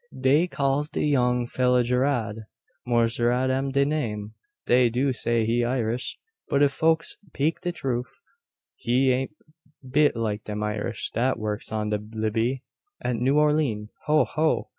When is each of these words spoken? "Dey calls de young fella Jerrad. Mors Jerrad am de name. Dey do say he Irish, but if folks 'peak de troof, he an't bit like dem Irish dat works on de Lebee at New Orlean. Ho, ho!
"Dey 0.19 0.47
calls 0.47 0.89
de 0.89 1.03
young 1.05 1.45
fella 1.45 1.83
Jerrad. 1.83 2.45
Mors 2.87 3.17
Jerrad 3.17 3.51
am 3.51 3.69
de 3.69 3.85
name. 3.85 4.33
Dey 4.65 4.89
do 4.89 5.13
say 5.13 5.45
he 5.45 5.63
Irish, 5.63 6.17
but 6.49 6.63
if 6.63 6.71
folks 6.71 7.17
'peak 7.33 7.61
de 7.61 7.71
troof, 7.71 8.07
he 8.75 9.13
an't 9.13 9.35
bit 9.87 10.15
like 10.15 10.43
dem 10.43 10.63
Irish 10.63 11.11
dat 11.11 11.37
works 11.37 11.71
on 11.71 11.91
de 11.91 11.99
Lebee 11.99 12.63
at 12.99 13.17
New 13.17 13.37
Orlean. 13.37 13.89
Ho, 14.07 14.25
ho! 14.25 14.69